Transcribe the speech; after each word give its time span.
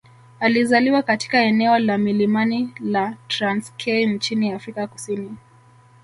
alizaliwa 0.39 1.01
katika 1.03 1.39
eneo 1.39 1.79
la 1.79 1.97
milimani 1.97 2.73
la 2.79 3.17
Transkei 3.27 4.05
nchini 4.05 4.51
Afrika 4.51 4.87
Kusini 4.87 5.37